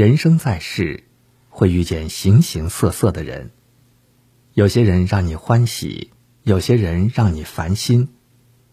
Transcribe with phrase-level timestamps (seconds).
[0.00, 1.04] 人生在世，
[1.50, 3.50] 会遇见形形色色的人，
[4.54, 6.10] 有些人让你欢喜，
[6.42, 8.08] 有些人让你烦心，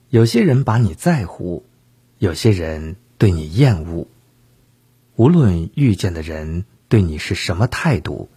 [0.10, 1.66] 有些人把你在乎，
[2.18, 4.08] 有些人对你厌恶。
[5.18, 8.30] 无论遇见的人对你是什么态度，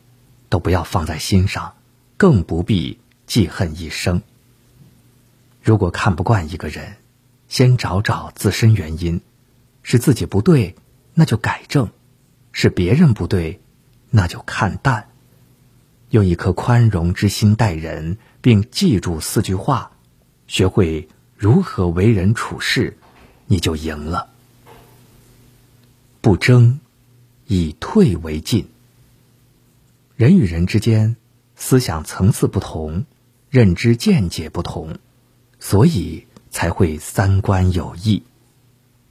[0.48, 1.74] 都不要放在心上，
[2.16, 4.20] 更不必记恨一生。
[5.62, 6.96] 如果看不惯一个人，
[7.46, 9.20] 先找找自身原因，
[9.84, 10.74] 是自己不对，
[11.14, 11.86] 那就改正；
[12.52, 13.60] 是别人不对，
[14.10, 15.08] 那就看淡。
[16.10, 19.92] 用一颗宽容之心待人，并记住四句话，
[20.46, 22.96] 学会如何为人处事，
[23.46, 24.30] 你就赢了。
[26.20, 26.80] 不争，
[27.46, 28.68] 以退为进。
[30.16, 31.16] 人与人之间，
[31.56, 33.04] 思想层次不同，
[33.48, 34.98] 认知见解不同，
[35.58, 36.26] 所以。
[36.52, 38.24] 才会三观有异。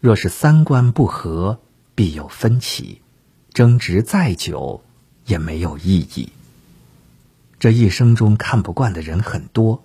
[0.01, 1.61] 若是三观不合，
[1.95, 3.01] 必有分歧，
[3.59, 4.85] 争执再久
[5.25, 6.29] 也没有意义。
[7.59, 9.83] 这一生中看不惯的人很多，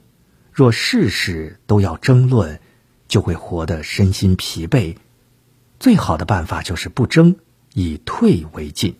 [0.52, 2.60] 若事事都要争论，
[3.08, 4.94] 就会活得身心疲惫。
[5.80, 7.34] 最好的办法就是不争，
[7.72, 8.94] 以退为进，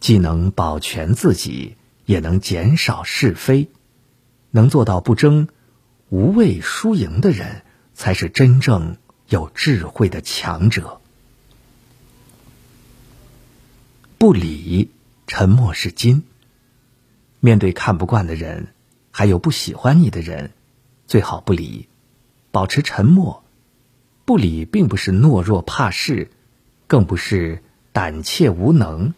[0.00, 1.76] 既能保全自己，
[2.06, 3.68] 也能减少是非。
[4.50, 5.48] 能做到不争。
[6.08, 8.96] 无畏输赢的人，才是真正
[9.28, 11.02] 有智慧的强者。
[14.28, 14.90] 不理，
[15.26, 16.22] 沉默是金。
[17.40, 18.74] 面对看不惯的人，
[19.10, 20.52] 还有不喜欢你的人，
[21.06, 21.88] 最好不理，
[22.50, 23.42] 保持沉默。
[24.26, 26.30] 不理，并不是懦弱怕事，
[26.86, 27.62] 更不是
[27.94, 29.14] 胆怯无能，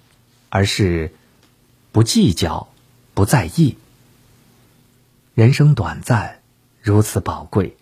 [0.48, 1.12] 而是
[1.90, 2.68] 不计较，
[3.12, 3.78] 不在意。
[5.34, 6.40] 人生短暂。
[6.80, 7.76] 如此宝贵，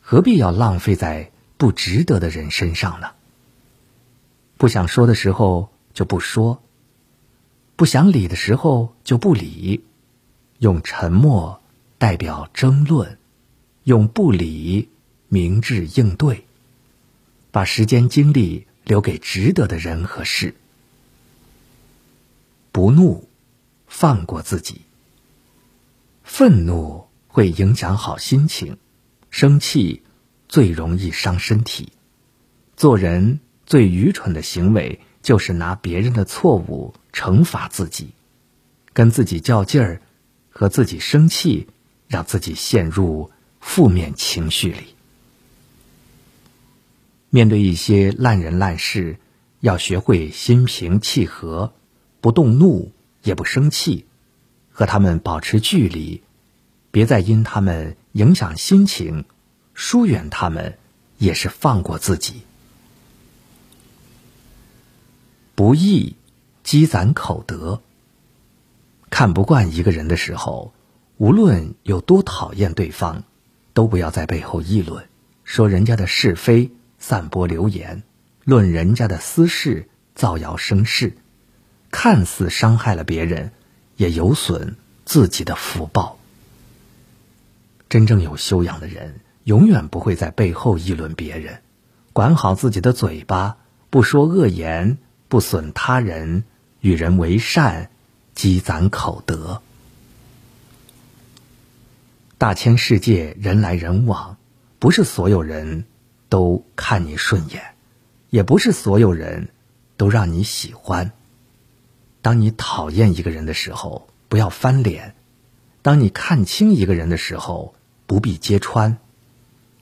[0.00, 3.10] 何必要浪费在不值得的人身上呢？
[4.56, 6.62] 不想说的时候就不说，
[7.78, 9.84] 不想理的时候就不理，
[10.58, 11.62] 用沉默
[11.96, 13.20] 代表争论，
[13.84, 14.88] 用不理
[15.28, 16.44] 明智应对，
[17.52, 20.56] 把时间精力留给值得的人和事。
[22.72, 23.28] 不怒，
[23.86, 24.80] 放过自己。
[26.24, 27.06] 愤怒。
[27.30, 28.78] 会影响好心情，
[29.30, 30.02] 生气
[30.48, 31.92] 最容易伤身体。
[32.76, 38.12] 做人最愚蠢的行为就是拿别人的错误惩罚自己，
[38.94, 40.00] 跟自己较劲儿，
[40.48, 41.68] 和自己生气，
[42.06, 43.30] 让自己陷入
[43.60, 44.94] 负面情绪里。
[47.28, 49.18] 面对一些烂人烂事，
[49.60, 51.74] 要学会心平气和，
[52.22, 52.90] 不动怒
[53.22, 54.06] 也不生气，
[54.70, 56.22] 和他们保持距离。
[56.90, 59.26] 别再因他们影响心情，
[59.74, 60.78] 疏远他们，
[61.18, 62.44] 也是放过自己。
[65.58, 66.14] 不义
[66.62, 67.82] 积攒口德。
[69.10, 70.72] 看不惯一个人的时候，
[71.16, 73.24] 无论有多讨厌对方，
[73.74, 75.08] 都不要在背后议论，
[75.42, 76.70] 说人家的是非，
[77.00, 78.04] 散播流言，
[78.44, 81.16] 论人家的私事，造谣生事，
[81.90, 83.50] 看似伤害了别人，
[83.96, 86.20] 也有损自己的福报。
[87.88, 91.62] 真正有修养的人，永远不会在背后议论别人，
[92.12, 93.56] 管好自己的嘴巴，
[93.90, 96.44] 不说恶言，不损他人，
[96.80, 97.90] 与人为善，
[98.34, 99.62] 积攒口德。
[102.38, 104.38] 大千世界，人来人往，
[104.78, 105.84] 不是所有人
[106.28, 107.74] 都看你顺眼，
[108.30, 109.48] 也不是所有人
[109.96, 111.12] 都让你喜欢。
[112.22, 115.14] 当你讨厌一个人的时候，不要翻脸；
[115.82, 117.74] 当你看清一个人的时候，
[118.06, 118.98] 不必揭穿，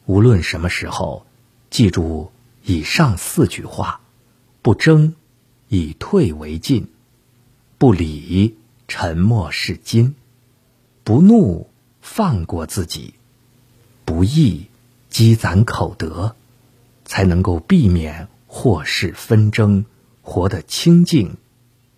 [0.07, 1.27] 无论什么时候，
[1.71, 2.33] 记住
[2.65, 4.01] 以上四句话：
[4.63, 5.15] 不争，
[5.69, 6.85] 以退为进；
[7.79, 8.57] 不理，
[8.89, 10.15] 沉默是金；
[11.05, 11.69] 不怒，
[12.01, 13.15] 放过自己；
[14.05, 14.67] 不义，
[15.09, 16.37] 积攒口德，
[17.05, 19.85] 才能够避免祸事纷争，
[20.23, 21.37] 活得清静，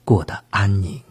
[0.04, 1.02] 过得安宁。